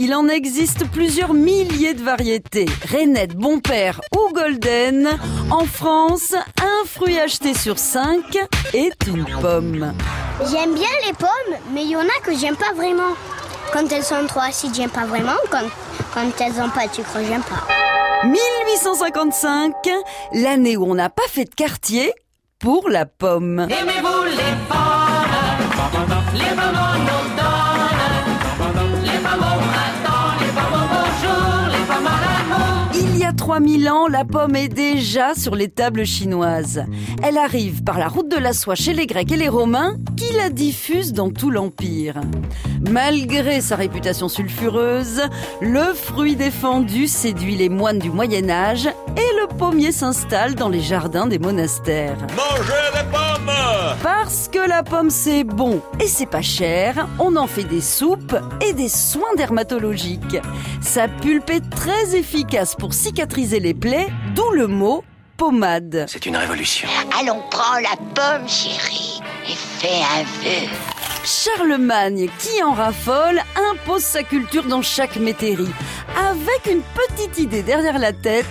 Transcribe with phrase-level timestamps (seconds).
[0.00, 2.66] Il en existe plusieurs milliers de variétés.
[2.88, 5.08] Rainette, Bon Père ou Golden.
[5.50, 8.38] En France, un fruit acheté sur cinq
[8.74, 9.92] est une pomme.
[10.52, 13.12] J'aime bien les pommes, mais il y en a que j'aime pas vraiment.
[13.72, 15.36] Quand elles sont trop acides, j'aime pas vraiment.
[15.50, 15.64] Quand,
[16.14, 17.66] quand elles ont pas de sucre, j'aime pas.
[18.24, 19.74] 1855,
[20.34, 22.12] l'année où on n'a pas fait de quartier
[22.60, 23.66] pour la pomme.
[23.68, 24.97] Aimez-vous les pommes?
[33.48, 36.84] 3000 ans, la pomme est déjà sur les tables chinoises.
[37.22, 40.30] Elle arrive par la route de la soie chez les Grecs et les Romains qui
[40.34, 42.20] la diffusent dans tout l'Empire.
[42.90, 45.22] Malgré sa réputation sulfureuse,
[45.62, 50.82] le fruit défendu séduit les moines du Moyen Âge et le pommier s'installe dans les
[50.82, 52.18] jardins des monastères.
[54.02, 58.36] Parce que la pomme c'est bon et c'est pas cher, on en fait des soupes
[58.64, 60.38] et des soins dermatologiques.
[60.80, 65.02] Sa pulpe est très efficace pour cicatriser les plaies, d'où le mot
[65.36, 66.06] pommade.
[66.08, 66.88] C'est une révolution.
[67.18, 70.68] Allons, prends la pomme, chérie, et fais un vœu.
[71.24, 75.74] Charlemagne, qui en raffole, impose sa culture dans chaque métairie,
[76.16, 78.46] avec une petite idée derrière la tête,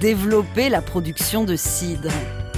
[0.00, 2.10] développer la production de cidre.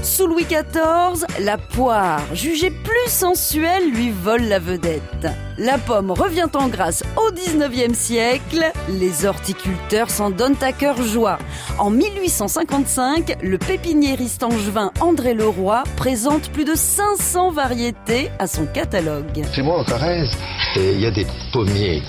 [0.02, 5.28] Sous Louis XIV, la poire, jugée plus sensuelle, lui vole la vedette.
[5.58, 11.38] La pomme revient en grâce au 19e siècle, les horticulteurs s'en donnent à cœur joie.
[11.78, 19.44] En 1855, le pépiniériste angevin André Leroy présente plus de 500 variétés à son catalogue.
[19.54, 20.36] Chez moi Corrèze,
[20.74, 22.02] et il y a des pommiers.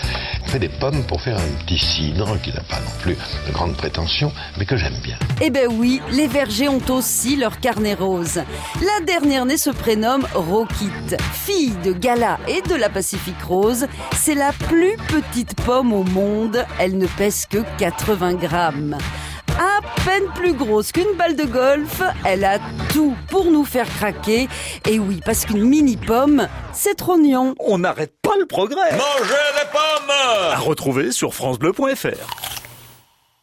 [0.53, 3.75] Fait des pommes pour faire un petit cidre qui n'a pas non plus de grandes
[3.75, 5.17] prétentions, mais que j'aime bien.
[5.41, 8.35] Eh ben oui, les vergers ont aussi leur carnet rose.
[8.35, 11.17] La dernière née se prénomme Rokit.
[11.33, 16.63] Fille de Gala et de la Pacifique Rose, c'est la plus petite pomme au monde.
[16.77, 18.99] Elle ne pèse que 80 grammes.
[19.57, 22.59] À peine plus grosse qu'une balle de golf, elle a
[22.91, 24.47] tout pour nous faire craquer.
[24.87, 27.55] Et oui, parce qu'une mini pomme, c'est trop nion.
[27.59, 28.91] On n'arrête pas le progrès.
[28.91, 30.12] Mangez des pommes
[30.63, 32.52] retrouver sur francebleu.fr.